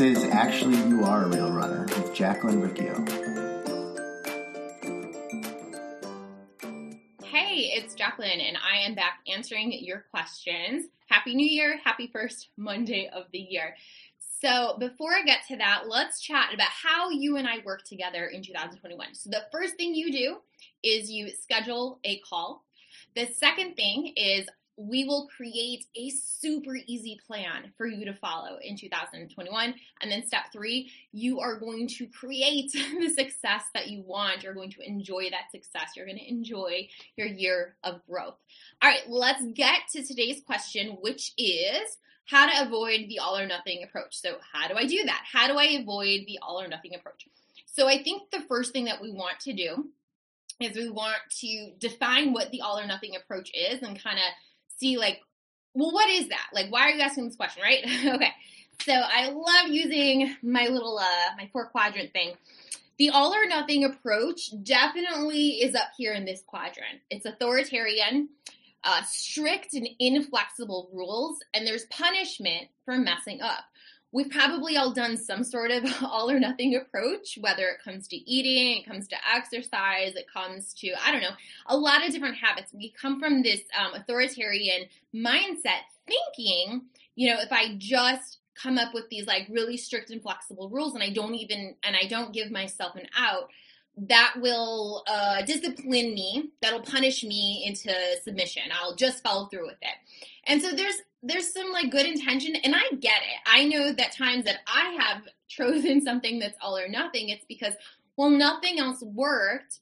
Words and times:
Is 0.00 0.24
Actually 0.24 0.78
You 0.88 1.04
Are 1.04 1.24
a 1.24 1.28
Real 1.28 1.52
Runner 1.52 1.82
with 1.82 2.14
Jacqueline 2.14 2.62
Riccio. 2.62 3.04
Hey, 7.22 7.72
it's 7.74 7.94
Jacqueline, 7.94 8.40
and 8.40 8.56
I 8.56 8.78
am 8.78 8.94
back 8.94 9.18
answering 9.30 9.74
your 9.84 10.06
questions. 10.10 10.86
Happy 11.10 11.34
New 11.34 11.46
Year! 11.46 11.78
Happy 11.84 12.08
first 12.10 12.48
Monday 12.56 13.10
of 13.12 13.24
the 13.30 13.40
year. 13.40 13.76
So, 14.40 14.78
before 14.78 15.12
I 15.12 15.22
get 15.22 15.40
to 15.48 15.58
that, 15.58 15.82
let's 15.86 16.22
chat 16.22 16.54
about 16.54 16.68
how 16.70 17.10
you 17.10 17.36
and 17.36 17.46
I 17.46 17.58
work 17.62 17.84
together 17.84 18.24
in 18.24 18.42
2021. 18.42 19.14
So, 19.14 19.28
the 19.28 19.44
first 19.52 19.74
thing 19.74 19.94
you 19.94 20.10
do 20.10 20.36
is 20.82 21.10
you 21.10 21.28
schedule 21.28 22.00
a 22.04 22.20
call. 22.20 22.64
The 23.14 23.26
second 23.26 23.76
thing 23.76 24.14
is 24.16 24.48
we 24.80 25.04
will 25.04 25.28
create 25.36 25.84
a 25.94 26.08
super 26.08 26.74
easy 26.86 27.20
plan 27.26 27.70
for 27.76 27.86
you 27.86 28.06
to 28.06 28.14
follow 28.14 28.58
in 28.62 28.76
2021. 28.76 29.74
And 30.00 30.10
then 30.10 30.26
step 30.26 30.44
three, 30.52 30.90
you 31.12 31.40
are 31.40 31.58
going 31.58 31.86
to 31.98 32.06
create 32.06 32.72
the 32.72 33.10
success 33.10 33.64
that 33.74 33.88
you 33.88 34.02
want. 34.02 34.42
You're 34.42 34.54
going 34.54 34.70
to 34.70 34.80
enjoy 34.80 35.28
that 35.30 35.50
success. 35.50 35.90
You're 35.94 36.06
going 36.06 36.18
to 36.18 36.28
enjoy 36.28 36.88
your 37.16 37.26
year 37.26 37.76
of 37.84 38.00
growth. 38.06 38.36
All 38.80 38.90
right, 38.90 39.02
let's 39.06 39.44
get 39.52 39.80
to 39.92 40.02
today's 40.02 40.40
question, 40.46 40.96
which 41.02 41.32
is 41.36 41.98
how 42.24 42.46
to 42.46 42.66
avoid 42.66 43.06
the 43.08 43.18
all 43.18 43.36
or 43.36 43.46
nothing 43.46 43.82
approach. 43.84 44.16
So, 44.16 44.36
how 44.52 44.68
do 44.68 44.74
I 44.76 44.86
do 44.86 45.04
that? 45.04 45.24
How 45.30 45.46
do 45.46 45.58
I 45.58 45.78
avoid 45.80 46.20
the 46.26 46.38
all 46.40 46.60
or 46.60 46.68
nothing 46.68 46.94
approach? 46.94 47.28
So, 47.66 47.86
I 47.86 48.02
think 48.02 48.30
the 48.30 48.40
first 48.48 48.72
thing 48.72 48.86
that 48.86 49.02
we 49.02 49.10
want 49.10 49.40
to 49.40 49.52
do 49.52 49.90
is 50.60 50.76
we 50.76 50.90
want 50.90 51.16
to 51.40 51.72
define 51.78 52.32
what 52.32 52.50
the 52.50 52.60
all 52.60 52.78
or 52.78 52.86
nothing 52.86 53.16
approach 53.16 53.50
is 53.54 53.82
and 53.82 54.02
kind 54.02 54.18
of 54.18 54.24
see 54.80 54.98
like, 54.98 55.20
well, 55.74 55.92
what 55.92 56.10
is 56.10 56.28
that? 56.28 56.48
Like, 56.52 56.70
why 56.70 56.88
are 56.88 56.90
you 56.90 57.00
asking 57.00 57.26
this 57.26 57.36
question, 57.36 57.62
right? 57.62 57.84
okay. 58.14 58.32
So 58.84 58.92
I 58.92 59.28
love 59.28 59.70
using 59.70 60.34
my 60.42 60.66
little 60.66 60.98
uh 60.98 61.36
my 61.36 61.48
four 61.52 61.66
quadrant 61.66 62.12
thing. 62.12 62.32
The 62.98 63.10
all 63.10 63.34
or 63.34 63.46
nothing 63.46 63.84
approach 63.84 64.50
definitely 64.62 65.62
is 65.62 65.74
up 65.74 65.88
here 65.96 66.12
in 66.12 66.24
this 66.24 66.42
quadrant. 66.46 67.00
It's 67.08 67.24
authoritarian, 67.24 68.28
uh, 68.84 69.02
strict 69.08 69.72
and 69.72 69.88
inflexible 69.98 70.90
rules, 70.92 71.38
and 71.54 71.66
there's 71.66 71.86
punishment 71.86 72.68
for 72.84 72.98
messing 72.98 73.40
up 73.40 73.64
we've 74.12 74.30
probably 74.30 74.76
all 74.76 74.92
done 74.92 75.16
some 75.16 75.44
sort 75.44 75.70
of 75.70 75.84
all 76.02 76.30
or 76.30 76.40
nothing 76.40 76.74
approach, 76.74 77.38
whether 77.40 77.66
it 77.68 77.82
comes 77.84 78.08
to 78.08 78.16
eating, 78.16 78.78
it 78.78 78.86
comes 78.86 79.08
to 79.08 79.16
exercise, 79.34 80.14
it 80.16 80.26
comes 80.32 80.72
to, 80.74 80.92
I 81.04 81.12
don't 81.12 81.22
know, 81.22 81.36
a 81.66 81.76
lot 81.76 82.04
of 82.04 82.12
different 82.12 82.36
habits. 82.36 82.72
We 82.72 82.90
come 82.90 83.20
from 83.20 83.42
this 83.42 83.60
um, 83.78 83.94
authoritarian 83.94 84.86
mindset 85.14 85.82
thinking, 86.06 86.82
you 87.14 87.30
know, 87.30 87.40
if 87.40 87.52
I 87.52 87.76
just 87.78 88.38
come 88.60 88.78
up 88.78 88.92
with 88.92 89.08
these 89.08 89.26
like 89.26 89.46
really 89.50 89.76
strict 89.76 90.10
and 90.10 90.20
flexible 90.20 90.68
rules 90.68 90.94
and 90.94 91.02
I 91.02 91.10
don't 91.10 91.34
even, 91.34 91.76
and 91.82 91.96
I 91.96 92.06
don't 92.06 92.32
give 92.32 92.50
myself 92.50 92.96
an 92.96 93.06
out, 93.16 93.50
that 94.08 94.34
will 94.40 95.04
uh, 95.06 95.42
discipline 95.42 96.14
me, 96.14 96.50
that'll 96.62 96.80
punish 96.80 97.22
me 97.22 97.64
into 97.66 97.92
submission. 98.22 98.62
I'll 98.72 98.96
just 98.96 99.22
follow 99.22 99.46
through 99.46 99.66
with 99.66 99.78
it. 99.82 99.94
And 100.46 100.62
so 100.62 100.72
there's 100.72 101.02
there's 101.22 101.52
some 101.52 101.72
like 101.72 101.90
good 101.90 102.06
intention 102.06 102.56
and 102.56 102.74
I 102.74 102.94
get 102.96 103.22
it. 103.22 103.40
I 103.46 103.64
know 103.64 103.92
that 103.92 104.12
times 104.12 104.44
that 104.44 104.60
I 104.66 104.96
have 105.00 105.22
chosen 105.48 106.00
something 106.00 106.38
that's 106.38 106.56
all 106.60 106.78
or 106.78 106.88
nothing, 106.88 107.28
it's 107.28 107.44
because 107.46 107.74
well 108.16 108.30
nothing 108.30 108.78
else 108.78 109.02
worked. 109.02 109.80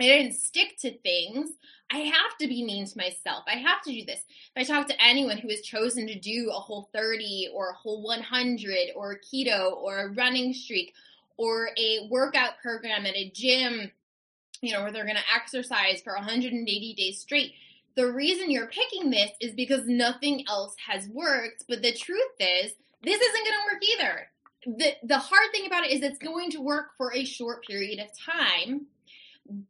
I 0.00 0.04
didn't 0.04 0.34
stick 0.34 0.76
to 0.80 0.96
things. 0.98 1.50
I 1.90 1.98
have 1.98 2.36
to 2.40 2.48
be 2.48 2.64
mean 2.64 2.86
to 2.86 2.98
myself. 2.98 3.44
I 3.46 3.56
have 3.56 3.82
to 3.82 3.92
do 3.92 4.04
this. 4.04 4.24
If 4.54 4.56
I 4.56 4.64
talk 4.64 4.88
to 4.88 5.02
anyone 5.02 5.38
who 5.38 5.48
has 5.50 5.60
chosen 5.60 6.06
to 6.08 6.18
do 6.18 6.50
a 6.50 6.58
whole 6.58 6.88
30 6.92 7.50
or 7.54 7.70
a 7.70 7.74
whole 7.74 8.02
100 8.02 8.88
or 8.96 9.20
keto 9.20 9.72
or 9.76 10.00
a 10.00 10.08
running 10.10 10.52
streak 10.52 10.94
or 11.36 11.70
a 11.78 12.08
workout 12.10 12.58
program 12.60 13.06
at 13.06 13.14
a 13.14 13.30
gym, 13.30 13.92
you 14.62 14.72
know, 14.72 14.82
where 14.82 14.90
they're 14.90 15.04
going 15.04 15.16
to 15.16 15.34
exercise 15.34 16.00
for 16.02 16.14
180 16.14 16.94
days 16.94 17.20
straight, 17.20 17.52
the 17.96 18.10
reason 18.10 18.50
you're 18.50 18.66
picking 18.66 19.10
this 19.10 19.30
is 19.40 19.52
because 19.52 19.86
nothing 19.86 20.44
else 20.48 20.74
has 20.86 21.08
worked. 21.08 21.64
But 21.68 21.82
the 21.82 21.92
truth 21.92 22.20
is, 22.40 22.72
this 23.02 23.20
isn't 23.20 23.44
going 23.44 23.58
to 23.58 23.72
work 23.72 23.82
either. 23.92 24.28
The, 24.66 25.06
the 25.06 25.18
hard 25.18 25.52
thing 25.52 25.66
about 25.66 25.84
it 25.84 25.92
is 25.92 26.02
it's 26.02 26.18
going 26.18 26.50
to 26.52 26.60
work 26.60 26.96
for 26.96 27.12
a 27.14 27.24
short 27.24 27.64
period 27.66 28.00
of 28.00 28.08
time. 28.18 28.86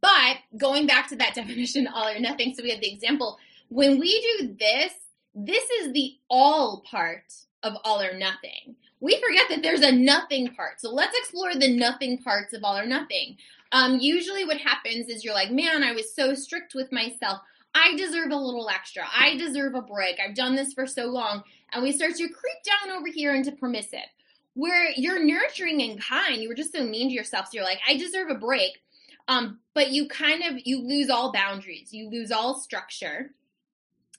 But 0.00 0.38
going 0.56 0.86
back 0.86 1.08
to 1.08 1.16
that 1.16 1.34
definition, 1.34 1.86
all 1.86 2.08
or 2.08 2.18
nothing, 2.18 2.54
so 2.54 2.62
we 2.62 2.70
have 2.70 2.80
the 2.80 2.92
example. 2.92 3.38
When 3.68 3.98
we 3.98 4.38
do 4.38 4.56
this, 4.58 4.92
this 5.34 5.68
is 5.82 5.92
the 5.92 6.14
all 6.30 6.84
part 6.88 7.32
of 7.62 7.74
all 7.84 8.00
or 8.00 8.16
nothing. 8.16 8.76
We 9.00 9.20
forget 9.20 9.48
that 9.50 9.62
there's 9.62 9.82
a 9.82 9.92
nothing 9.92 10.54
part. 10.54 10.80
So 10.80 10.90
let's 10.90 11.16
explore 11.18 11.54
the 11.54 11.76
nothing 11.76 12.18
parts 12.18 12.54
of 12.54 12.62
all 12.62 12.78
or 12.78 12.86
nothing. 12.86 13.36
Um, 13.72 13.98
usually, 13.98 14.44
what 14.44 14.58
happens 14.58 15.08
is 15.08 15.24
you're 15.24 15.34
like, 15.34 15.50
man, 15.50 15.82
I 15.82 15.92
was 15.92 16.14
so 16.14 16.34
strict 16.34 16.74
with 16.74 16.92
myself. 16.92 17.40
I 17.74 17.96
deserve 17.96 18.30
a 18.30 18.36
little 18.36 18.68
extra. 18.70 19.04
I 19.12 19.36
deserve 19.36 19.74
a 19.74 19.82
break. 19.82 20.18
I've 20.20 20.36
done 20.36 20.54
this 20.54 20.72
for 20.72 20.86
so 20.86 21.06
long. 21.06 21.42
And 21.72 21.82
we 21.82 21.92
start 21.92 22.14
to 22.14 22.28
creep 22.28 22.58
down 22.64 22.96
over 22.96 23.08
here 23.08 23.34
into 23.34 23.52
permissive, 23.52 24.06
where 24.54 24.90
you're 24.96 25.24
nurturing 25.24 25.82
and 25.82 26.00
kind. 26.00 26.40
You 26.40 26.48
were 26.48 26.54
just 26.54 26.72
so 26.72 26.84
mean 26.84 27.08
to 27.08 27.14
yourself. 27.14 27.46
So 27.46 27.50
you're 27.54 27.64
like, 27.64 27.80
I 27.88 27.96
deserve 27.96 28.30
a 28.30 28.36
break. 28.36 28.80
Um, 29.26 29.58
but 29.74 29.90
you 29.90 30.06
kind 30.06 30.44
of 30.44 30.60
you 30.64 30.80
lose 30.80 31.10
all 31.10 31.32
boundaries. 31.32 31.92
You 31.92 32.08
lose 32.08 32.30
all 32.30 32.60
structure. 32.60 33.30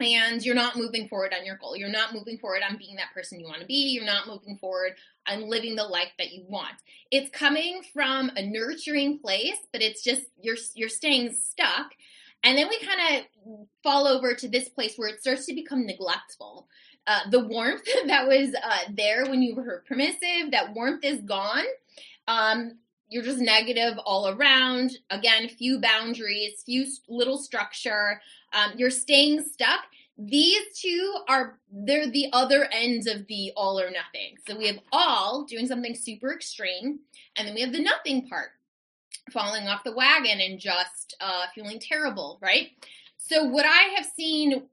And 0.02 0.46
you're 0.46 0.56
not 0.56 0.76
moving 0.76 1.08
forward 1.08 1.34
on 1.34 1.46
your 1.46 1.56
goal. 1.56 1.78
You're 1.78 1.88
not 1.88 2.14
moving 2.14 2.38
forward 2.38 2.62
on 2.70 2.76
being 2.76 2.98
that 2.98 3.14
person 3.14 3.40
you 3.40 3.46
want 3.46 3.62
to 3.62 3.66
be. 3.66 3.92
You're 3.94 4.04
not 4.04 4.28
moving 4.28 4.58
forward 4.58 4.96
on 5.26 5.50
living 5.50 5.78
the 5.78 5.86
life 5.86 6.12
that 6.18 6.34
you 6.34 6.44
want. 6.50 6.76
It's 7.12 7.30
coming 7.30 7.82
from 7.94 8.30
a 8.36 8.46
nurturing 8.46 9.20
place, 9.20 9.56
but 9.72 9.82
it's 9.82 10.04
just 10.04 10.24
you're 10.42 10.58
you're 10.74 10.90
staying 10.90 11.34
stuck 11.34 11.94
and 12.46 12.58
then 12.58 12.70
we 12.70 12.80
kind 12.80 13.18
of 13.18 13.58
fall 13.84 14.08
over 14.08 14.36
to 14.36 14.48
this 14.48 14.70
place 14.70 14.94
where 14.96 15.10
it 15.10 15.20
starts 15.20 15.48
to 15.48 15.54
become 15.54 15.86
neglectful. 15.86 16.68
Uh, 17.08 17.22
the 17.32 17.44
warmth 17.44 17.88
that 18.08 18.28
was 18.28 18.56
uh, 18.64 18.92
there 18.94 19.26
when 19.26 19.42
you 19.42 19.56
were 19.56 19.84
permissive, 19.88 20.52
that 20.52 20.74
warmth 20.74 21.04
is 21.04 21.22
gone. 21.22 21.66
Um, 22.28 22.78
you're 23.10 23.24
just 23.24 23.40
negative 23.40 23.98
all 24.06 24.30
around. 24.30 24.92
Again, 25.10 25.50
few 25.50 25.80
boundaries, 25.80 26.62
few 26.66 26.86
little 27.08 27.38
structure. 27.38 28.22
Um, 28.54 28.74
you're 28.78 28.90
staying 28.90 29.44
stuck. 29.44 29.82
These 30.18 30.80
two 30.80 31.16
are 31.28 31.60
they're 31.72 32.10
the 32.10 32.28
other 32.32 32.70
ends 32.72 33.06
of 33.06 33.28
the 33.28 33.52
all 33.58 33.80
or 33.80 33.90
nothing. 33.92 34.38
So 34.48 34.58
we 34.58 34.68
have 34.68 34.80
all 34.92 35.44
doing 35.44 35.68
something 35.68 35.94
super 35.94 36.34
extreme, 36.34 37.00
and 37.36 37.48
then 37.48 37.54
we 37.54 37.62
have 37.62 37.74
the 37.74 37.82
nothing 37.82 38.28
part 38.28 38.52
falling 39.32 39.68
off 39.68 39.84
the 39.84 39.92
wagon 39.92 40.40
and 40.40 40.60
just 40.60 41.16
uh, 41.20 41.46
feeling 41.54 41.80
terrible, 41.80 42.38
right? 42.42 42.70
So, 43.18 43.44
what 43.44 43.66
I 43.66 43.94
have 43.96 44.06
seen 44.06 44.64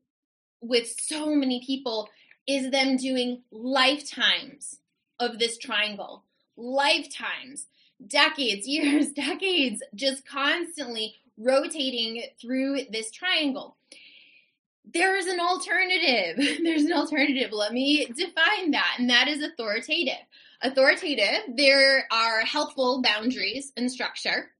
with 0.61 0.89
so 1.01 1.35
many 1.35 1.65
people 1.65 2.09
is 2.47 2.71
them 2.71 2.97
doing 2.97 3.43
lifetimes 3.51 4.79
of 5.21 5.39
this 5.39 5.59
triangle, 5.59 6.25
lifetimes, 6.57 7.67
decades, 8.07 8.67
years, 8.67 9.13
decades, 9.13 9.83
just 9.95 10.27
constantly 10.27 11.15
rotating 11.39 12.23
through 12.41 12.81
this 12.91 13.11
triangle. 13.11 13.77
There's 14.93 15.27
an 15.27 15.41
alternative. 15.41 16.37
There's 16.63 16.85
an 16.85 16.93
alternative. 16.93 17.53
Let 17.53 17.73
me 17.73 18.07
define 18.07 18.73
that, 18.73 18.97
and 18.99 19.11
that 19.11 19.29
is 19.29 19.43
authoritative 19.43 20.27
authoritative. 20.63 21.57
There 21.57 22.07
are 22.11 22.41
helpful 22.41 23.03
boundaries 23.03 23.73
and 23.77 23.91
structure. 23.91 24.51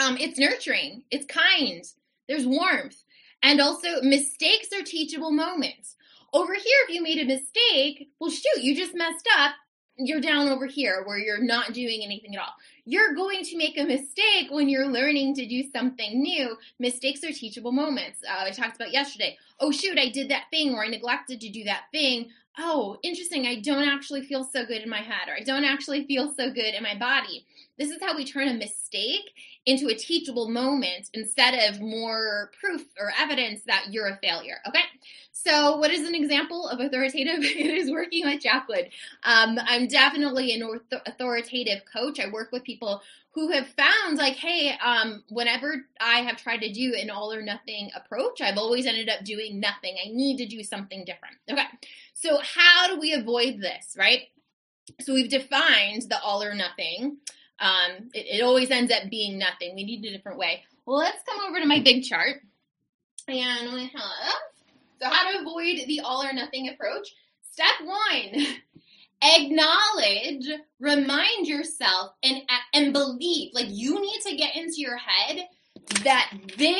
Um, 0.00 0.16
it's 0.18 0.38
nurturing. 0.38 1.04
It's 1.10 1.26
kind. 1.26 1.84
There's 2.28 2.46
warmth. 2.46 3.02
And 3.42 3.60
also, 3.60 4.02
mistakes 4.02 4.68
are 4.76 4.82
teachable 4.82 5.30
moments. 5.30 5.96
Over 6.32 6.54
here, 6.54 6.78
if 6.88 6.94
you 6.94 7.02
made 7.02 7.18
a 7.18 7.24
mistake, 7.24 8.10
well, 8.20 8.30
shoot, 8.30 8.62
you 8.62 8.76
just 8.76 8.94
messed 8.94 9.28
up. 9.38 9.54
You're 9.96 10.20
down 10.20 10.48
over 10.48 10.66
here 10.66 11.02
where 11.04 11.18
you're 11.18 11.42
not 11.42 11.74
doing 11.74 12.00
anything 12.02 12.34
at 12.34 12.40
all. 12.40 12.54
You're 12.84 13.14
going 13.14 13.44
to 13.44 13.58
make 13.58 13.76
a 13.78 13.84
mistake 13.84 14.50
when 14.50 14.68
you're 14.68 14.86
learning 14.86 15.34
to 15.34 15.46
do 15.46 15.62
something 15.70 16.22
new. 16.22 16.56
Mistakes 16.78 17.22
are 17.24 17.32
teachable 17.32 17.72
moments. 17.72 18.20
Uh, 18.26 18.44
I 18.44 18.50
talked 18.50 18.76
about 18.76 18.92
yesterday. 18.92 19.36
Oh, 19.60 19.70
shoot, 19.70 19.98
I 19.98 20.08
did 20.08 20.30
that 20.30 20.44
thing 20.50 20.74
or 20.74 20.84
I 20.84 20.88
neglected 20.88 21.40
to 21.40 21.50
do 21.50 21.64
that 21.64 21.84
thing 21.92 22.30
oh, 22.58 22.98
interesting, 23.02 23.46
I 23.46 23.60
don't 23.60 23.88
actually 23.88 24.22
feel 24.22 24.44
so 24.44 24.64
good 24.66 24.82
in 24.82 24.88
my 24.88 25.00
head, 25.00 25.28
or 25.28 25.34
I 25.34 25.42
don't 25.42 25.64
actually 25.64 26.06
feel 26.06 26.32
so 26.32 26.50
good 26.50 26.74
in 26.74 26.82
my 26.82 26.96
body. 26.96 27.46
This 27.78 27.90
is 27.90 27.98
how 28.02 28.16
we 28.16 28.24
turn 28.24 28.48
a 28.48 28.54
mistake 28.54 29.30
into 29.64 29.88
a 29.88 29.94
teachable 29.94 30.48
moment 30.48 31.08
instead 31.14 31.70
of 31.70 31.80
more 31.80 32.50
proof 32.60 32.84
or 32.98 33.12
evidence 33.18 33.62
that 33.66 33.86
you're 33.90 34.08
a 34.08 34.18
failure. 34.22 34.56
Okay. 34.68 34.82
So, 35.32 35.78
what 35.78 35.90
is 35.90 36.06
an 36.06 36.14
example 36.14 36.68
of 36.68 36.80
authoritative? 36.80 37.38
it 37.42 37.74
is 37.74 37.90
working 37.90 38.26
with 38.26 38.42
Jacqueline. 38.42 38.90
Um, 39.24 39.58
I'm 39.64 39.86
definitely 39.86 40.52
an 40.52 40.80
authoritative 41.06 41.82
coach. 41.90 42.20
I 42.20 42.30
work 42.30 42.52
with 42.52 42.64
people 42.64 43.00
who 43.32 43.52
have 43.52 43.68
found 43.68 44.18
like, 44.18 44.34
hey, 44.34 44.76
um, 44.84 45.22
whenever 45.28 45.86
I 46.00 46.20
have 46.22 46.36
tried 46.36 46.62
to 46.62 46.72
do 46.72 46.94
an 47.00 47.10
all 47.10 47.32
or 47.32 47.42
nothing 47.42 47.90
approach, 47.94 48.40
I've 48.40 48.58
always 48.58 48.86
ended 48.86 49.08
up 49.08 49.24
doing 49.24 49.60
nothing. 49.60 49.96
I 50.04 50.10
need 50.10 50.38
to 50.38 50.46
do 50.46 50.64
something 50.64 51.04
different. 51.04 51.36
Okay. 51.48 51.66
So, 52.12 52.40
how 52.42 52.88
do 52.88 53.00
we 53.00 53.12
avoid 53.12 53.60
this, 53.60 53.94
right? 53.96 54.22
so 55.00 55.14
we've 55.14 55.30
defined 55.30 56.02
the 56.08 56.20
all 56.20 56.42
or 56.42 56.54
nothing. 56.54 57.18
Um, 57.58 58.10
it, 58.14 58.38
it 58.38 58.42
always 58.42 58.70
ends 58.70 58.92
up 58.92 59.10
being 59.10 59.38
nothing. 59.38 59.74
We 59.74 59.84
need 59.84 60.04
a 60.04 60.12
different 60.12 60.38
way. 60.38 60.64
Well, 60.86 60.98
let's 60.98 61.22
come 61.28 61.40
over 61.48 61.60
to 61.60 61.66
my 61.66 61.80
big 61.80 62.04
chart. 62.04 62.42
And 63.28 63.72
we 63.72 63.82
have, 63.82 64.34
so 65.00 65.08
how 65.08 65.30
to 65.30 65.40
avoid 65.40 65.86
the 65.86 66.00
all 66.00 66.24
or 66.24 66.32
nothing 66.32 66.68
approach. 66.68 67.14
Step 67.52 67.66
one, 67.84 68.46
acknowledge, 69.22 70.48
remind 70.78 71.46
yourself, 71.46 72.12
and, 72.22 72.42
and 72.74 72.92
believe. 72.92 73.52
Like 73.54 73.68
you 73.68 74.00
need 74.00 74.20
to 74.26 74.36
get 74.36 74.56
into 74.56 74.76
your 74.80 74.96
head 74.96 75.46
that 76.04 76.32
this 76.56 76.76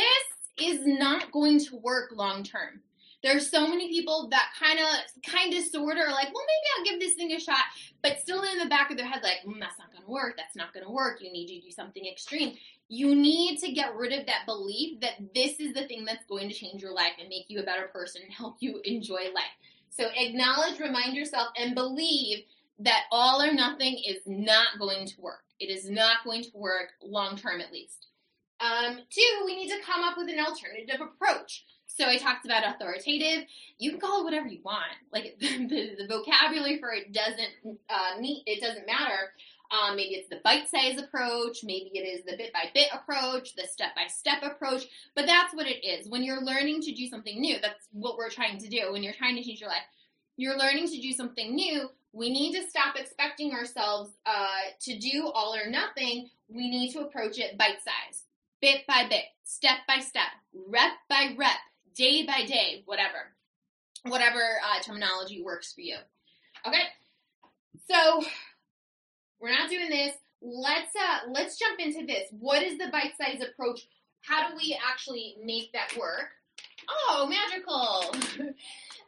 is 0.61 0.87
not 0.87 1.33
going 1.33 1.59
to 1.61 1.77
work 1.77 2.11
long 2.15 2.43
term. 2.43 2.81
There's 3.23 3.51
so 3.51 3.69
many 3.69 3.89
people 3.89 4.29
that 4.31 4.49
kind 4.59 4.79
of, 4.79 4.87
kind 5.31 5.53
of, 5.53 5.63
sort 5.65 5.99
of 5.99 6.05
are 6.05 6.11
like, 6.11 6.29
well, 6.33 6.45
maybe 6.47 6.69
I'll 6.79 6.85
give 6.85 7.01
this 7.01 7.15
thing 7.17 7.33
a 7.33 7.39
shot, 7.39 7.65
but 8.03 8.19
still 8.19 8.43
in 8.43 8.59
the 8.59 8.67
back 8.67 8.91
of 8.91 8.97
their 8.97 9.07
head, 9.07 9.23
like, 9.23 9.41
mm, 9.47 9.61
that's 9.61 9.79
not 9.79 9.93
going 9.93 10.05
to 10.05 10.11
work. 10.11 10.39
That's 10.39 10.57
not 10.57 10.73
going 10.73 10.87
to 10.87 10.91
work. 10.93 11.21
You 11.21 11.31
need 11.31 11.49
to 11.49 11.61
do 11.61 11.71
something 11.71 12.07
extreme. 12.07 12.55
You 12.89 13.15
need 13.15 13.59
to 13.59 13.73
get 13.73 13.95
rid 13.95 14.19
of 14.19 14.25
that 14.25 14.47
belief 14.47 15.01
that 15.01 15.35
this 15.35 15.61
is 15.61 15.75
the 15.75 15.87
thing 15.87 16.07
that's 16.07 16.25
going 16.31 16.49
to 16.49 16.55
change 16.55 16.81
your 16.81 16.95
life 16.95 17.13
and 17.21 17.29
make 17.29 17.45
you 17.49 17.61
a 17.61 17.63
better 17.63 17.89
person 17.89 18.23
and 18.25 18.33
help 18.33 18.57
you 18.61 18.81
enjoy 18.85 19.31
life. 19.35 19.53
So 19.91 20.09
acknowledge, 20.17 20.79
remind 20.81 21.15
yourself, 21.15 21.49
and 21.59 21.75
believe 21.75 22.45
that 22.79 23.05
all 23.11 23.43
or 23.43 23.53
nothing 23.53 24.01
is 24.07 24.23
not 24.27 24.79
going 24.79 25.07
to 25.07 25.21
work. 25.21 25.45
It 25.59 25.69
is 25.69 25.91
not 25.91 26.25
going 26.25 26.43
to 26.45 26.51
work 26.55 26.93
long 27.03 27.37
term, 27.37 27.61
at 27.61 27.73
least. 27.73 28.07
Um, 28.61 29.01
two, 29.11 29.43
we 29.45 29.57
need 29.57 29.71
to 29.71 29.83
come 29.85 30.03
up 30.03 30.17
with 30.17 30.29
an 30.29 30.39
alternative 30.39 31.01
approach. 31.01 31.65
So 31.87 32.07
I 32.07 32.19
talked 32.19 32.45
about 32.45 32.67
authoritative. 32.67 33.47
You 33.79 33.91
can 33.91 34.01
call 34.01 34.21
it 34.21 34.25
whatever 34.25 34.49
you 34.49 34.61
want. 34.63 34.93
Like 35.13 35.37
the, 35.41 35.97
the 35.99 36.07
vocabulary 36.09 36.79
for 36.79 36.93
it 36.93 37.13
doesn't 37.13 37.79
uh, 37.89 38.21
meet. 38.21 38.45
It 38.47 38.61
doesn't 38.61 38.87
matter. 38.87 39.33
Um, 39.71 39.95
maybe 39.95 40.15
it's 40.15 40.29
the 40.29 40.41
bite 40.43 40.69
size 40.69 40.99
approach. 40.99 41.59
Maybe 41.63 41.91
it 41.95 42.03
is 42.03 42.25
the 42.25 42.37
bit 42.37 42.53
by 42.53 42.71
bit 42.75 42.89
approach, 42.93 43.55
the 43.55 43.67
step 43.71 43.95
by 43.95 44.07
step 44.09 44.43
approach. 44.43 44.87
But 45.15 45.27
that's 45.27 45.55
what 45.55 45.67
it 45.67 45.87
is. 45.87 46.09
When 46.09 46.25
you're 46.25 46.43
learning 46.43 46.83
to 46.83 46.93
do 46.93 47.07
something 47.07 47.41
new, 47.41 47.57
that's 47.61 47.87
what 47.93 48.17
we're 48.17 48.31
trying 48.31 48.59
to 48.59 48.69
do. 48.69 48.93
When 48.93 49.03
you're 49.03 49.15
trying 49.15 49.37
to 49.37 49.43
change 49.43 49.61
your 49.61 49.71
life, 49.71 49.85
you're 50.37 50.59
learning 50.59 50.89
to 50.89 51.01
do 51.01 51.13
something 51.13 51.55
new. 51.55 51.89
We 52.13 52.31
need 52.31 52.53
to 52.55 52.69
stop 52.69 52.97
expecting 52.97 53.53
ourselves 53.53 54.11
uh, 54.27 54.73
to 54.81 54.99
do 54.99 55.31
all 55.33 55.55
or 55.55 55.71
nothing. 55.71 56.29
We 56.49 56.69
need 56.69 56.93
to 56.93 57.01
approach 57.01 57.39
it 57.39 57.57
bite 57.57 57.79
size, 57.85 58.25
bit 58.61 58.87
by 58.89 59.07
bit, 59.09 59.25
step 59.45 59.79
by 59.87 60.01
step, 60.01 60.31
rep 60.67 60.93
by 61.09 61.35
rep, 61.39 61.59
day 61.95 62.27
by 62.27 62.45
day, 62.45 62.83
whatever, 62.87 63.33
whatever 64.09 64.41
uh, 64.41 64.83
terminology 64.83 65.43
works 65.43 65.73
for 65.73 65.83
you. 65.83 65.97
Okay, 66.67 66.83
so 67.89 68.25
we're 69.41 69.53
not 69.53 69.71
doing 69.71 69.89
this. 69.89 70.13
Let's 70.43 70.95
uh, 70.97 71.31
let's 71.31 71.59
jump 71.59 71.81
into 71.81 72.07
this. 72.07 72.29
What 72.39 72.63
is 72.63 72.79
the 72.79 72.89
bite 72.91 73.13
size 73.21 73.43
approach? 73.43 73.87
How 74.23 74.49
do 74.49 74.57
we 74.57 74.79
actually 74.89 75.37
make 75.45 75.73
that 75.73 75.97
work? 75.99 76.31
Oh, 76.89 77.29
magical! 77.29 78.55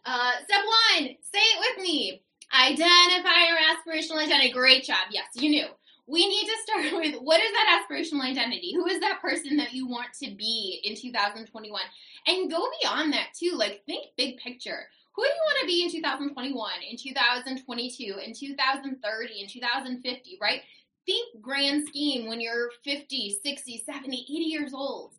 Uh, 0.05 0.33
step 0.45 0.65
one, 0.97 1.05
say 1.33 1.39
it 1.39 1.61
with 1.61 1.85
me. 1.85 2.23
Identify 2.53 3.47
your 3.47 3.57
aspirational 3.57 4.23
identity. 4.23 4.51
Great 4.51 4.85
job. 4.85 5.07
Yes, 5.11 5.27
you 5.35 5.49
knew. 5.49 5.67
We 6.07 6.29
need 6.29 6.47
to 6.47 6.57
start 6.63 6.93
with 6.93 7.21
what 7.23 7.41
is 7.41 7.53
that 7.53 7.85
aspirational 7.89 8.23
identity? 8.23 8.75
Who 8.75 8.87
is 8.87 9.01
that 9.01 9.23
person 9.23 9.57
that 9.59 9.73
you 9.73 9.87
want 9.87 10.09
to 10.23 10.35
be 10.35 10.81
in 10.85 10.97
2021? 10.97 11.81
And 12.27 12.51
go 12.51 12.67
beyond 12.81 13.13
that 13.13 13.29
too. 13.39 13.53
Like 13.55 13.83
think 13.87 14.09
big 14.17 14.39
picture. 14.39 14.89
Who 15.15 15.23
do 15.23 15.29
you 15.29 15.43
want 15.45 15.61
to 15.61 15.67
be 15.67 15.85
in 15.85 15.91
2021, 15.91 16.71
in 16.91 16.97
2022, 16.97 18.19
in 18.25 18.35
2030, 18.35 19.41
in 19.41 19.49
2050, 19.49 20.39
right? 20.41 20.63
Think 21.05 21.43
grand 21.43 21.87
scheme 21.89 22.29
when 22.29 22.41
you're 22.41 22.71
50, 22.85 23.39
60, 23.43 23.83
70, 23.85 24.17
80 24.17 24.33
years 24.33 24.73
old. 24.73 25.15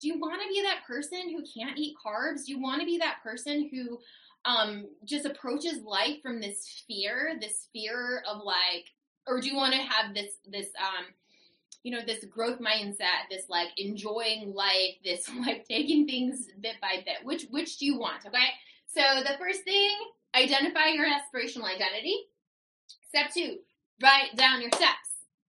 Do 0.00 0.08
you 0.08 0.18
want 0.18 0.40
to 0.40 0.48
be 0.48 0.62
that 0.62 0.86
person 0.86 1.30
who 1.30 1.42
can't 1.42 1.78
eat 1.78 1.96
carbs? 2.04 2.46
Do 2.46 2.52
you 2.52 2.60
want 2.60 2.80
to 2.80 2.86
be 2.86 2.98
that 2.98 3.22
person 3.22 3.68
who 3.70 3.98
um, 4.44 4.86
just 5.04 5.26
approaches 5.26 5.82
life 5.82 6.22
from 6.22 6.40
this 6.40 6.84
fear, 6.86 7.36
this 7.40 7.68
fear 7.72 8.22
of 8.28 8.42
like, 8.42 8.86
or 9.26 9.40
do 9.40 9.48
you 9.48 9.56
want 9.56 9.74
to 9.74 9.80
have 9.80 10.14
this, 10.14 10.34
this, 10.46 10.68
um, 10.78 11.06
you 11.82 11.92
know, 11.92 12.04
this 12.06 12.24
growth 12.26 12.60
mindset, 12.60 13.28
this 13.30 13.44
like 13.48 13.68
enjoying 13.76 14.54
life, 14.54 14.96
this 15.04 15.30
like 15.46 15.66
taking 15.68 16.06
things 16.06 16.48
bit 16.60 16.76
by 16.80 17.02
bit? 17.04 17.24
Which, 17.24 17.46
which 17.50 17.78
do 17.78 17.86
you 17.86 17.98
want? 17.98 18.26
Okay. 18.26 18.48
So 18.94 19.02
the 19.22 19.36
first 19.38 19.64
thing, 19.64 19.96
identify 20.36 20.86
your 20.88 21.06
aspirational 21.06 21.64
identity. 21.64 22.16
Step 23.08 23.32
two, 23.34 23.58
write 24.00 24.36
down 24.36 24.60
your 24.60 24.70
steps. 24.70 25.10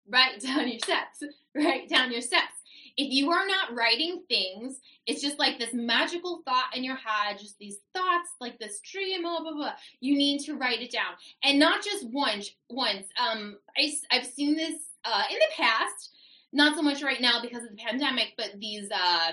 Write 0.08 0.42
down 0.46 0.68
your 0.68 0.80
steps. 0.80 1.24
Write 1.56 1.90
down 1.90 2.12
your 2.12 2.22
steps. 2.22 2.54
If 2.98 3.12
you 3.12 3.32
are 3.32 3.48
not 3.48 3.74
writing 3.74 4.24
things, 4.30 4.80
it's 5.08 5.22
just 5.22 5.40
like 5.40 5.58
this 5.58 5.74
magical 5.74 6.42
thought 6.46 6.76
in 6.76 6.84
your 6.84 6.98
head, 6.98 7.40
just 7.40 7.58
these 7.58 7.78
thoughts, 7.94 8.30
like 8.40 8.60
this 8.60 8.80
dream, 8.82 9.24
blah 9.24 9.40
blah 9.40 9.54
blah. 9.54 9.74
You 10.02 10.16
need 10.16 10.42
to 10.42 10.56
write 10.56 10.82
it 10.82 10.92
down, 10.92 11.14
and 11.44 11.58
not 11.58 11.84
just 11.84 12.08
once. 12.10 12.52
Once, 12.70 13.08
um, 13.20 13.58
I, 13.78 13.92
I've 14.12 14.26
seen 14.26 14.56
this 14.56 14.76
uh, 15.06 15.24
in 15.32 15.38
the 15.38 15.64
past, 15.64 16.12
not 16.54 16.76
so 16.76 16.82
much 16.82 17.02
right 17.02 17.22
now 17.22 17.42
because 17.42 17.64
of 17.64 17.72
the 17.72 17.78
pandemic, 17.78 18.34
but 18.38 18.52
these 18.60 18.90
uh, 18.92 19.32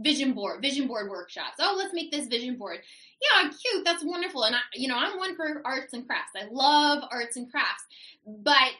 vision 0.00 0.32
board, 0.32 0.62
vision 0.62 0.86
board 0.86 1.08
workshops. 1.10 1.56
Oh, 1.58 1.74
let's 1.76 1.94
make 1.94 2.10
this 2.10 2.26
vision 2.26 2.56
board. 2.56 2.78
Yeah, 3.20 3.50
cute. 3.50 3.84
That's 3.84 4.04
wonderful. 4.04 4.44
And 4.44 4.56
I, 4.56 4.60
you 4.74 4.88
know, 4.88 4.96
I'm 4.96 5.18
one 5.18 5.36
for 5.36 5.62
arts 5.64 5.92
and 5.92 6.06
crafts. 6.06 6.32
I 6.36 6.46
love 6.50 7.04
arts 7.10 7.36
and 7.36 7.50
crafts, 7.50 7.84
but 8.26 8.72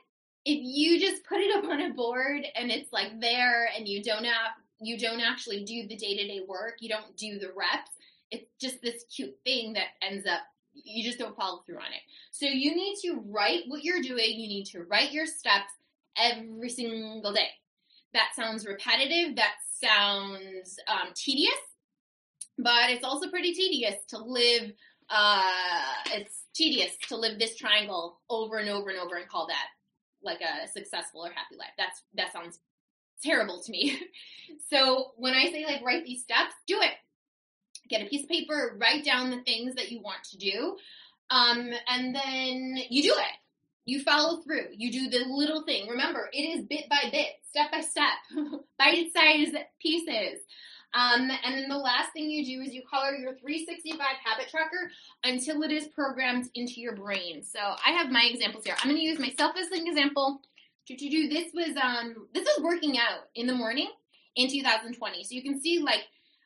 if 0.44 0.58
you 0.62 0.98
just 0.98 1.24
put 1.24 1.38
it 1.38 1.54
up 1.56 1.64
on 1.64 1.80
a 1.80 1.92
board 1.92 2.44
and 2.54 2.70
it's 2.70 2.92
like 2.92 3.20
there 3.20 3.68
and 3.76 3.86
you 3.86 4.02
don't 4.02 4.24
have 4.24 4.52
you 4.80 4.98
don't 4.98 5.20
actually 5.20 5.64
do 5.64 5.86
the 5.86 5.96
day-to-day 5.96 6.40
work 6.48 6.76
you 6.80 6.88
don't 6.88 7.14
do 7.16 7.38
the 7.38 7.48
reps 7.48 7.90
it's 8.30 8.46
just 8.60 8.80
this 8.80 9.04
cute 9.14 9.36
thing 9.44 9.74
that 9.74 9.88
ends 10.02 10.26
up 10.26 10.40
you 10.72 11.04
just 11.04 11.18
don't 11.18 11.36
follow 11.36 11.58
through 11.66 11.76
on 11.76 11.92
it 11.92 12.00
so 12.30 12.46
you 12.46 12.74
need 12.74 12.96
to 13.02 13.22
write 13.26 13.64
what 13.68 13.84
you're 13.84 14.00
doing 14.00 14.40
you 14.40 14.48
need 14.48 14.64
to 14.64 14.82
write 14.84 15.12
your 15.12 15.26
steps 15.26 15.72
every 16.16 16.70
single 16.70 17.32
day 17.32 17.48
that 18.12 18.30
sounds 18.36 18.66
repetitive 18.66 19.36
that 19.36 19.54
sounds 19.82 20.78
um, 20.88 21.12
tedious 21.14 21.52
but 22.58 22.90
it's 22.90 23.04
also 23.04 23.30
pretty 23.30 23.52
tedious 23.52 23.94
to 24.08 24.18
live 24.18 24.72
uh, 25.08 25.42
it's 26.12 26.44
tedious 26.54 26.92
to 27.08 27.16
live 27.16 27.38
this 27.38 27.56
triangle 27.56 28.20
over 28.28 28.58
and 28.58 28.68
over 28.68 28.90
and 28.90 28.98
over 28.98 29.16
and 29.16 29.28
call 29.28 29.46
that 29.48 29.66
like 30.22 30.40
a 30.40 30.68
successful 30.68 31.24
or 31.24 31.30
happy 31.30 31.56
life. 31.58 31.72
That's 31.78 32.02
that 32.14 32.32
sounds 32.32 32.58
terrible 33.22 33.60
to 33.62 33.72
me. 33.72 34.00
so 34.70 35.12
when 35.16 35.34
I 35.34 35.50
say 35.50 35.64
like 35.64 35.82
write 35.82 36.04
these 36.04 36.22
steps, 36.22 36.54
do 36.66 36.78
it. 36.80 36.92
Get 37.88 38.02
a 38.02 38.08
piece 38.08 38.22
of 38.22 38.28
paper, 38.28 38.76
write 38.80 39.04
down 39.04 39.30
the 39.30 39.42
things 39.42 39.74
that 39.74 39.90
you 39.90 40.00
want 40.00 40.22
to 40.30 40.38
do, 40.38 40.76
um, 41.30 41.70
and 41.88 42.14
then 42.14 42.78
you 42.88 43.02
do 43.02 43.14
it. 43.16 43.36
You 43.90 44.00
follow 44.02 44.36
through. 44.42 44.68
You 44.76 44.92
do 44.92 45.10
the 45.10 45.24
little 45.26 45.62
thing. 45.62 45.88
Remember, 45.88 46.30
it 46.32 46.42
is 46.42 46.64
bit 46.64 46.88
by 46.88 47.08
bit, 47.10 47.40
step 47.48 47.72
by 47.72 47.80
step, 47.80 48.12
bite-sized 48.78 49.56
pieces. 49.80 50.42
Um, 50.94 51.28
and 51.44 51.56
then 51.56 51.68
the 51.68 51.76
last 51.76 52.12
thing 52.12 52.30
you 52.30 52.44
do 52.44 52.62
is 52.62 52.72
you 52.72 52.82
color 52.88 53.16
your 53.16 53.34
365 53.34 53.98
habit 54.24 54.48
tracker 54.48 54.92
until 55.24 55.64
it 55.64 55.72
is 55.72 55.88
programmed 55.88 56.50
into 56.54 56.80
your 56.80 56.94
brain. 56.94 57.42
So 57.42 57.58
I 57.58 57.90
have 57.90 58.12
my 58.12 58.28
examples 58.30 58.64
here. 58.64 58.76
I'm 58.78 58.90
going 58.90 58.96
to 58.96 59.02
use 59.02 59.18
myself 59.18 59.56
as 59.58 59.66
an 59.72 59.84
example. 59.84 60.40
This 60.88 61.52
was 61.52 61.76
um 61.80 62.28
this 62.32 62.44
was 62.44 62.64
working 62.64 62.96
out 62.98 63.28
in 63.36 63.46
the 63.46 63.54
morning 63.54 63.88
in 64.36 64.48
2020. 64.48 65.24
So 65.24 65.34
you 65.34 65.42
can 65.42 65.60
see 65.60 65.78
like 65.78 66.02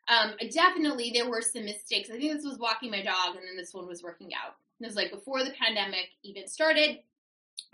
um 0.08 0.32
definitely 0.50 1.12
there 1.14 1.28
were 1.28 1.40
some 1.40 1.64
mistakes. 1.64 2.10
I 2.10 2.18
think 2.18 2.32
this 2.32 2.44
was 2.44 2.58
walking 2.58 2.90
my 2.90 3.02
dog, 3.02 3.36
and 3.36 3.48
then 3.48 3.56
this 3.56 3.72
one 3.72 3.86
was 3.86 4.02
working 4.02 4.32
out. 4.34 4.56
It 4.80 4.86
was 4.86 4.96
like 4.96 5.10
before 5.10 5.44
the 5.44 5.52
pandemic 5.58 6.10
even 6.22 6.46
started. 6.46 6.98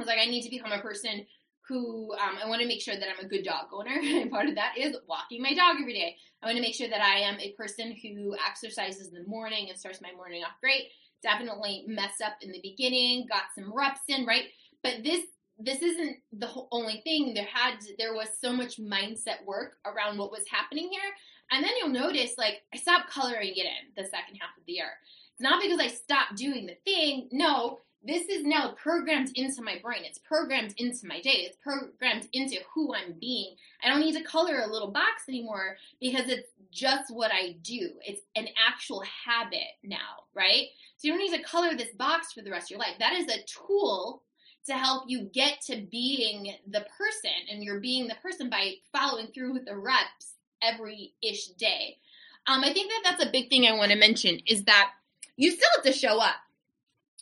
Was 0.00 0.09
like, 0.09 0.19
I 0.19 0.26
need 0.26 0.42
to 0.42 0.50
become 0.50 0.73
a 0.73 0.80
person 0.80 1.26
who 1.71 2.12
um, 2.14 2.37
I 2.42 2.49
want 2.49 2.61
to 2.62 2.66
make 2.66 2.80
sure 2.80 2.97
that 2.97 3.09
I'm 3.09 3.25
a 3.25 3.28
good 3.28 3.45
dog 3.45 3.66
owner. 3.73 3.97
And 4.02 4.30
part 4.30 4.49
of 4.49 4.57
that 4.57 4.75
is 4.76 4.97
walking 5.09 5.40
my 5.40 5.54
dog 5.54 5.76
every 5.80 5.95
day. 5.95 6.16
I 6.42 6.47
want 6.47 6.57
to 6.57 6.62
make 6.62 6.75
sure 6.75 6.88
that 6.88 7.00
I 7.00 7.21
am 7.21 7.38
a 7.38 7.52
person 7.52 7.95
who 8.02 8.35
exercises 8.45 9.09
in 9.09 9.14
the 9.14 9.28
morning 9.28 9.69
and 9.71 9.78
starts 9.78 10.00
my 10.02 10.11
morning 10.16 10.42
off 10.42 10.61
great. 10.61 10.88
Definitely 11.23 11.85
messed 11.87 12.23
up 12.23 12.33
in 12.42 12.50
the 12.50 12.61
beginning, 12.61 13.26
got 13.30 13.45
some 13.54 13.73
reps 13.73 14.00
in, 14.09 14.26
right? 14.26 14.47
But 14.83 15.04
this 15.04 15.25
this 15.62 15.83
isn't 15.83 16.16
the 16.33 16.50
only 16.73 17.02
thing. 17.04 17.35
There 17.35 17.47
had 17.52 17.75
there 17.99 18.14
was 18.14 18.28
so 18.40 18.52
much 18.52 18.80
mindset 18.80 19.45
work 19.47 19.76
around 19.85 20.19
what 20.19 20.33
was 20.33 20.45
happening 20.50 20.88
here, 20.90 21.11
and 21.50 21.62
then 21.62 21.73
you'll 21.78 21.90
notice 21.90 22.33
like 22.38 22.62
I 22.75 22.78
stopped 22.78 23.11
coloring 23.11 23.52
it 23.54 23.66
in 23.66 23.92
the 23.95 24.09
second 24.09 24.37
half 24.40 24.57
of 24.59 24.64
the 24.66 24.73
year. 24.73 24.92
It's 25.33 25.42
not 25.42 25.62
because 25.62 25.78
I 25.78 25.88
stopped 25.88 26.37
doing 26.37 26.66
the 26.66 26.76
thing. 26.85 27.28
No, 27.30 27.80
this 28.02 28.28
is 28.28 28.45
now 28.45 28.73
programmed 28.83 29.30
into 29.35 29.62
my 29.62 29.78
brain. 29.83 30.02
It's 30.04 30.19
programmed 30.19 30.75
into 30.78 31.07
my 31.07 31.21
day. 31.21 31.47
It's 31.47 31.59
programmed 31.62 32.28
into 32.33 32.57
who 32.75 32.95
I'm 32.95 33.14
being. 33.21 33.57
I 33.85 33.88
don't 33.88 34.00
need 34.00 34.16
to 34.16 34.23
color 34.23 34.61
a 34.61 34.73
little 34.73 34.90
box 34.90 35.25
anymore 35.28 35.76
because 36.00 36.28
it's 36.28 36.49
just 36.71 37.12
what 37.12 37.30
I 37.33 37.57
do. 37.62 37.90
It's 38.07 38.23
an 38.37 38.49
actual 38.69 39.02
habit 39.26 39.76
now, 39.83 40.25
right? 40.35 40.69
So 40.97 41.09
you 41.09 41.12
don't 41.12 41.21
need 41.21 41.37
to 41.37 41.42
color 41.42 41.75
this 41.75 41.92
box 41.95 42.33
for 42.33 42.40
the 42.40 42.50
rest 42.50 42.66
of 42.66 42.71
your 42.71 42.80
life. 42.80 42.97
That 42.99 43.14
is 43.14 43.28
a 43.28 43.45
tool 43.45 44.23
to 44.66 44.75
help 44.75 45.04
you 45.07 45.25
get 45.33 45.61
to 45.62 45.83
being 45.90 46.54
the 46.66 46.87
person 46.97 47.30
and 47.50 47.62
you're 47.62 47.80
being 47.80 48.09
the 48.09 48.14
person 48.16 48.49
by 48.49 48.75
following 48.92 49.28
through 49.28 49.52
with 49.52 49.66
the 49.66 49.76
reps 49.76 50.35
every 50.62 51.12
ish 51.23 51.49
day. 51.49 51.99
Um, 52.47 52.64
I 52.64 52.73
think 52.73 52.90
that 52.90 53.02
that's 53.04 53.25
a 53.25 53.30
big 53.30 53.50
thing 53.50 53.66
I 53.66 53.76
want 53.76 53.90
to 53.92 53.99
mention 53.99 54.40
is 54.47 54.64
that 54.64 54.92
you 55.37 55.50
still 55.50 55.69
have 55.76 55.85
to 55.85 55.92
show 55.92 56.19
up. 56.19 56.37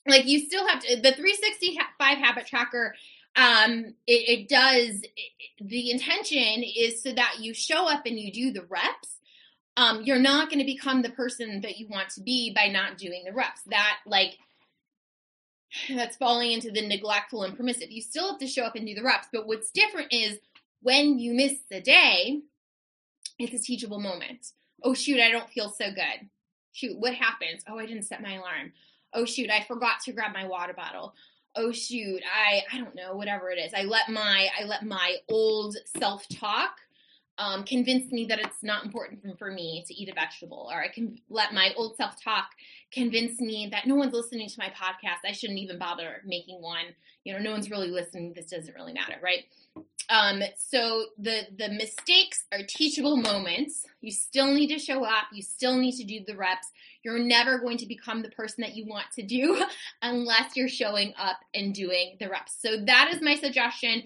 Like 0.09 0.27
you 0.27 0.41
still 0.41 0.67
have 0.67 0.81
to, 0.81 0.97
the 0.97 1.12
365 1.12 2.19
habit 2.19 2.47
tracker, 2.47 2.95
um, 3.37 3.95
it, 4.07 4.41
it 4.41 4.49
does, 4.49 5.03
it, 5.03 5.33
the 5.61 5.91
intention 5.91 6.65
is 6.65 7.03
so 7.03 7.12
that 7.12 7.37
you 7.41 7.55
show 7.55 7.88
up 7.88 8.07
and 8.07 8.19
you 8.19 8.33
do 8.33 8.53
the 8.53 8.67
reps. 8.69 9.17
Um, 9.77 10.03
you're 10.03 10.19
not 10.19 10.49
going 10.49 10.59
to 10.59 10.65
become 10.65 11.03
the 11.03 11.11
person 11.11 11.61
that 11.61 11.79
you 11.79 11.87
want 11.88 12.11
to 12.11 12.21
be 12.21 12.53
by 12.53 12.67
not 12.67 12.99
doing 12.99 13.23
the 13.25 13.33
reps. 13.33 13.62
That, 13.67 13.99
like, 14.07 14.38
that's 15.88 16.17
falling 16.17 16.53
into 16.53 16.71
the 16.71 16.87
neglectful 16.87 17.45
and 17.45 17.57
permissive. 17.57 17.91
You 17.91 18.03
still 18.03 18.31
have 18.31 18.41
to 18.41 18.49
show 18.49 18.65
up 18.65 18.75
and 18.75 18.87
do 18.87 18.95
the 18.95 19.05
reps. 19.05 19.29
But 19.33 19.47
what's 19.47 19.71
different 19.71 20.12
is 20.12 20.38
when 20.83 21.19
you 21.19 21.35
miss 21.35 21.59
the 21.71 21.81
day, 21.81 22.41
it's 23.38 23.55
a 23.55 23.65
teachable 23.65 24.00
moment. 24.00 24.49
Oh, 24.83 24.95
shoot, 24.95 25.21
I 25.21 25.31
don't 25.31 25.50
feel 25.50 25.71
so 25.71 25.91
good. 25.91 26.29
Shoot, 26.73 26.99
what 26.99 27.15
happens? 27.15 27.62
Oh, 27.69 27.79
I 27.79 27.87
didn't 27.87 28.05
set 28.05 28.23
my 28.23 28.35
alarm. 28.35 28.73
Oh, 29.15 29.25
shoot, 29.25 29.50
I 29.50 29.65
forgot 29.65 30.00
to 30.05 30.12
grab 30.12 30.33
my 30.33 30.47
water 30.47 30.75
bottle. 30.75 31.15
Oh 31.57 31.73
shoot, 31.73 32.23
I 32.33 32.62
I 32.73 32.79
don't 32.79 32.95
know, 32.95 33.17
whatever 33.17 33.50
it 33.50 33.59
is. 33.59 33.73
I 33.75 33.83
let 33.83 34.09
my 34.09 34.49
I 34.59 34.65
let 34.65 34.85
my 34.85 35.17
old 35.29 35.77
self-talk 35.99 36.71
um, 37.38 37.64
convince 37.64 38.11
me 38.11 38.26
that 38.26 38.40
it's 38.40 38.62
not 38.62 38.85
important 38.85 39.23
for, 39.23 39.37
for 39.37 39.50
me 39.50 39.85
to 39.87 39.95
eat 39.95 40.09
a 40.09 40.14
vegetable, 40.14 40.68
or 40.73 40.83
I 40.83 40.88
can 40.88 41.18
let 41.30 41.54
my 41.54 41.73
old 41.76 41.97
self 41.97 42.23
talk 42.23 42.50
convince 42.92 43.40
me 43.40 43.68
that 43.71 43.87
no 43.87 43.95
one's 43.95 44.12
listening 44.12 44.49
to 44.49 44.59
my 44.59 44.68
podcast. 44.68 45.26
I 45.26 45.33
shouldn't 45.33 45.61
even 45.61 45.78
bother 45.78 46.23
making 46.25 46.61
one. 46.61 46.87
You 47.25 47.35
know, 47.35 47.40
no 47.40 47.52
one's 47.52 47.71
really 47.71 47.90
listening. 47.90 48.33
This 48.35 48.50
doesn't 48.50 48.75
really 48.75 48.92
matter, 48.92 49.16
right? 49.23 49.45
Um, 50.11 50.42
so 50.57 51.07
the 51.18 51.42
the 51.57 51.68
mistakes 51.68 52.45
are 52.52 52.62
teachable 52.66 53.16
moments. 53.16 53.87
You 54.00 54.11
still 54.11 54.52
need 54.52 54.68
to 54.68 54.78
show 54.78 55.04
up. 55.04 55.26
You 55.33 55.42
still 55.42 55.76
need 55.76 55.97
to 55.97 56.04
do 56.04 56.25
the 56.26 56.37
reps. 56.37 56.73
You're 57.04 57.18
never 57.18 57.59
going 57.59 57.78
to 57.78 57.87
become 57.87 58.23
the 58.23 58.30
person 58.30 58.62
that 58.62 58.75
you 58.75 58.87
want 58.87 59.07
to 59.14 59.23
do 59.23 59.62
unless 60.02 60.57
you're 60.57 60.68
showing 60.68 61.14
up 61.18 61.37
and 61.54 61.75
doing 61.75 62.16
the 62.18 62.28
reps. 62.28 62.57
So 62.61 62.78
that 62.87 63.11
is 63.14 63.23
my 63.23 63.37
suggestion 63.37 64.04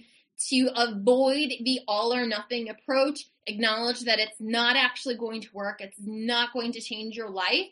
to 0.49 0.70
avoid 0.75 1.52
the 1.64 1.80
all 1.87 2.12
or 2.12 2.26
nothing 2.26 2.68
approach. 2.68 3.26
Acknowledge 3.46 4.00
that 4.02 4.18
it's 4.18 4.40
not 4.40 4.76
actually 4.76 5.16
going 5.16 5.40
to 5.40 5.49
work. 5.52 5.80
It's 5.80 5.99
not 6.00 6.52
going 6.52 6.72
to 6.72 6.80
change 6.80 7.16
your 7.16 7.30
life. 7.30 7.68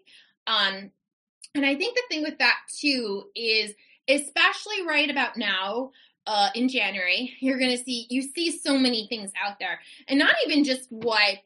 Um, 0.47 0.91
and 1.55 1.67
I 1.67 1.75
think 1.75 1.95
the 1.95 2.03
thing 2.09 2.23
with 2.23 2.39
that 2.39 2.59
too 2.77 3.25
is, 3.35 3.73
especially 4.09 4.87
right 4.87 5.11
about 5.11 5.37
now, 5.37 5.93
uh, 6.27 6.51
in 6.55 6.69
January, 6.69 7.35
you're 7.41 7.59
going 7.59 7.77
to 7.77 7.83
see, 7.83 8.07
you 8.11 8.23
see 8.23 8.51
so 8.51 8.79
many 8.79 9.07
things 9.09 9.33
out 9.43 9.59
there. 9.59 9.81
And 10.09 10.19
not 10.19 10.35
even 10.47 10.65
just 10.65 10.91
what 10.91 11.39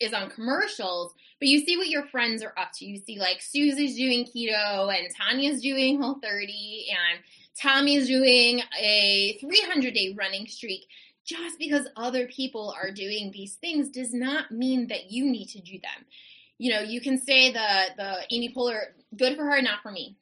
is 0.00 0.12
on 0.12 0.30
commercials, 0.30 1.14
but 1.38 1.48
you 1.48 1.64
see 1.64 1.76
what 1.76 1.88
your 1.88 2.06
friends 2.06 2.42
are 2.42 2.54
up 2.56 2.72
to. 2.74 2.84
You 2.84 2.98
see 2.98 3.18
like 3.18 3.40
Susie's 3.40 3.96
doing 3.96 4.24
keto 4.24 4.92
and 4.94 5.08
Tanya's 5.14 5.60
doing 5.62 6.00
whole 6.00 6.18
30 6.20 6.86
and 6.90 7.20
Tommy's 7.60 8.08
doing 8.08 8.62
a 8.78 9.38
300 9.40 9.94
day 9.94 10.14
running 10.16 10.46
streak. 10.46 10.86
Just 11.24 11.58
because 11.58 11.86
other 11.96 12.26
people 12.26 12.74
are 12.76 12.90
doing 12.90 13.30
these 13.30 13.54
things 13.54 13.90
does 13.90 14.12
not 14.12 14.50
mean 14.50 14.88
that 14.88 15.12
you 15.12 15.24
need 15.24 15.46
to 15.50 15.60
do 15.60 15.74
them. 15.74 16.04
You 16.58 16.72
know, 16.72 16.80
you 16.80 17.00
can 17.00 17.18
say 17.18 17.52
the 17.52 17.86
the 17.96 18.16
Amy 18.30 18.52
Poehler, 18.52 18.86
good 19.16 19.36
for 19.36 19.44
her, 19.44 19.62
not 19.62 19.82
for 19.82 19.92
me. 19.92 20.16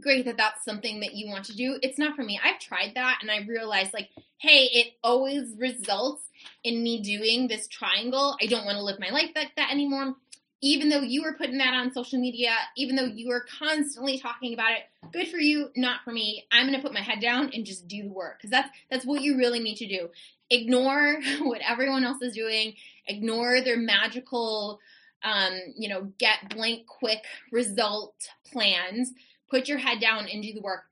Great 0.00 0.24
that 0.24 0.36
that's 0.36 0.64
something 0.64 1.00
that 1.00 1.14
you 1.14 1.28
want 1.28 1.44
to 1.46 1.56
do. 1.56 1.78
It's 1.82 1.98
not 1.98 2.14
for 2.14 2.22
me. 2.22 2.40
I've 2.42 2.60
tried 2.60 2.92
that 2.94 3.18
and 3.22 3.30
I 3.30 3.46
realized 3.46 3.92
like, 3.92 4.08
hey, 4.38 4.68
it 4.72 4.94
always 5.02 5.54
results 5.56 6.22
in 6.62 6.82
me 6.82 7.00
doing 7.00 7.48
this 7.48 7.66
triangle. 7.68 8.36
I 8.40 8.46
don't 8.46 8.64
want 8.64 8.76
to 8.76 8.84
live 8.84 8.98
my 9.00 9.10
life 9.10 9.30
like 9.34 9.54
that 9.56 9.70
anymore 9.70 10.14
even 10.64 10.88
though 10.88 11.02
you 11.02 11.22
were 11.22 11.34
putting 11.34 11.58
that 11.58 11.74
on 11.74 11.92
social 11.92 12.18
media, 12.18 12.54
even 12.74 12.96
though 12.96 13.04
you 13.04 13.28
were 13.28 13.44
constantly 13.58 14.18
talking 14.18 14.54
about 14.54 14.72
it, 14.72 15.12
good 15.12 15.28
for 15.28 15.36
you, 15.36 15.68
not 15.76 16.00
for 16.02 16.10
me. 16.10 16.46
I'm 16.50 16.66
going 16.66 16.74
to 16.74 16.82
put 16.82 16.94
my 16.94 17.02
head 17.02 17.20
down 17.20 17.50
and 17.52 17.66
just 17.66 17.86
do 17.86 18.02
the 18.04 18.08
work 18.08 18.38
because 18.38 18.50
that's 18.50 18.70
that's 18.90 19.04
what 19.04 19.20
you 19.20 19.36
really 19.36 19.60
need 19.60 19.76
to 19.76 19.86
do. 19.86 20.08
Ignore 20.48 21.20
what 21.42 21.60
everyone 21.60 22.02
else 22.02 22.22
is 22.22 22.34
doing. 22.34 22.76
Ignore 23.06 23.60
their 23.60 23.76
magical, 23.76 24.80
um, 25.22 25.52
you 25.76 25.90
know, 25.90 26.10
get 26.16 26.56
blank 26.56 26.86
quick 26.86 27.24
result 27.52 28.14
plans. 28.50 29.12
Put 29.50 29.68
your 29.68 29.76
head 29.76 30.00
down 30.00 30.28
and 30.32 30.42
do 30.42 30.54
the 30.54 30.62
work. 30.62 30.84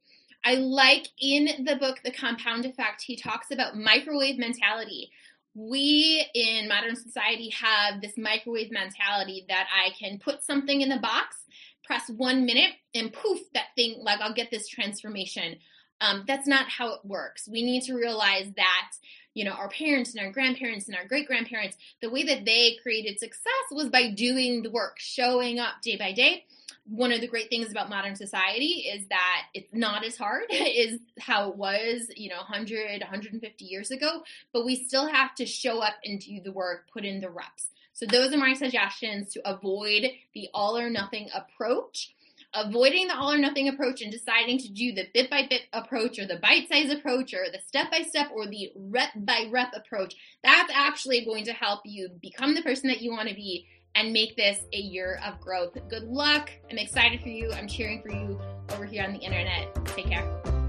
I 0.44 0.56
like 0.56 1.08
in 1.18 1.64
the 1.64 1.76
book 1.76 2.00
The 2.04 2.12
Compound 2.12 2.66
Effect, 2.66 3.00
he 3.00 3.16
talks 3.16 3.50
about 3.50 3.78
microwave 3.78 4.38
mentality 4.38 5.12
we 5.54 6.26
in 6.34 6.68
modern 6.68 6.96
society 6.96 7.50
have 7.50 8.00
this 8.00 8.16
microwave 8.16 8.70
mentality 8.70 9.44
that 9.48 9.66
I 9.70 9.90
can 9.98 10.18
put 10.18 10.42
something 10.42 10.80
in 10.80 10.88
the 10.88 10.98
box, 10.98 11.36
press 11.84 12.08
one 12.08 12.46
minute, 12.46 12.72
and 12.94 13.12
poof, 13.12 13.40
that 13.54 13.66
thing, 13.76 13.96
like 14.00 14.20
I'll 14.20 14.34
get 14.34 14.50
this 14.50 14.68
transformation. 14.68 15.56
Um, 16.00 16.24
that's 16.26 16.46
not 16.46 16.68
how 16.68 16.94
it 16.94 17.00
works. 17.04 17.48
We 17.48 17.62
need 17.62 17.82
to 17.84 17.94
realize 17.94 18.50
that, 18.56 18.90
you 19.34 19.44
know, 19.44 19.52
our 19.52 19.68
parents 19.68 20.14
and 20.14 20.24
our 20.24 20.32
grandparents 20.32 20.88
and 20.88 20.96
our 20.96 21.06
great 21.06 21.26
grandparents, 21.26 21.76
the 22.00 22.10
way 22.10 22.24
that 22.24 22.44
they 22.44 22.76
created 22.82 23.18
success 23.18 23.46
was 23.70 23.88
by 23.88 24.10
doing 24.10 24.62
the 24.62 24.70
work, 24.70 24.96
showing 24.98 25.58
up 25.58 25.74
day 25.82 25.96
by 25.96 26.12
day 26.12 26.44
one 26.84 27.12
of 27.12 27.20
the 27.20 27.28
great 27.28 27.48
things 27.48 27.70
about 27.70 27.88
modern 27.88 28.16
society 28.16 28.86
is 28.92 29.06
that 29.08 29.42
it's 29.54 29.72
not 29.72 30.04
as 30.04 30.16
hard 30.16 30.44
as 30.50 30.98
how 31.18 31.50
it 31.50 31.56
was, 31.56 32.10
you 32.16 32.28
know, 32.28 32.36
100, 32.36 33.00
150 33.00 33.64
years 33.64 33.90
ago, 33.90 34.22
but 34.52 34.64
we 34.64 34.84
still 34.84 35.06
have 35.06 35.34
to 35.36 35.46
show 35.46 35.80
up 35.80 35.94
and 36.04 36.20
do 36.20 36.40
the 36.40 36.52
work, 36.52 36.86
put 36.92 37.04
in 37.04 37.20
the 37.20 37.30
reps. 37.30 37.68
So 37.92 38.06
those 38.06 38.32
are 38.32 38.38
my 38.38 38.54
suggestions 38.54 39.32
to 39.34 39.48
avoid 39.48 40.10
the 40.34 40.48
all 40.54 40.78
or 40.78 40.90
nothing 40.90 41.28
approach. 41.34 42.14
Avoiding 42.54 43.08
the 43.08 43.16
all 43.16 43.32
or 43.32 43.38
nothing 43.38 43.68
approach 43.68 44.02
and 44.02 44.12
deciding 44.12 44.58
to 44.58 44.68
do 44.68 44.92
the 44.92 45.06
bit 45.14 45.30
by 45.30 45.46
bit 45.48 45.62
approach 45.72 46.18
or 46.18 46.26
the 46.26 46.36
bite 46.36 46.68
size 46.68 46.90
approach 46.90 47.32
or 47.32 47.46
the 47.50 47.60
step 47.66 47.90
by 47.90 48.02
step 48.02 48.28
or 48.34 48.46
the 48.46 48.72
rep 48.76 49.10
by 49.16 49.48
rep 49.50 49.72
approach, 49.74 50.14
that's 50.42 50.70
actually 50.74 51.24
going 51.24 51.44
to 51.44 51.52
help 51.52 51.80
you 51.84 52.10
become 52.20 52.54
the 52.54 52.62
person 52.62 52.88
that 52.88 53.00
you 53.00 53.10
want 53.10 53.28
to 53.28 53.34
be 53.34 53.66
and 53.94 54.12
make 54.12 54.36
this 54.36 54.64
a 54.72 54.78
year 54.78 55.20
of 55.26 55.40
growth. 55.40 55.76
Good 55.88 56.04
luck. 56.04 56.50
I'm 56.70 56.78
excited 56.78 57.20
for 57.20 57.28
you. 57.28 57.52
I'm 57.52 57.68
cheering 57.68 58.02
for 58.02 58.10
you 58.10 58.40
over 58.70 58.84
here 58.84 59.04
on 59.04 59.12
the 59.12 59.18
internet. 59.18 59.74
Take 59.86 60.06
care. 60.06 60.61